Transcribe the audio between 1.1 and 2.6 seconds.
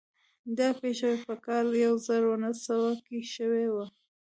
په کال يو زر و نهه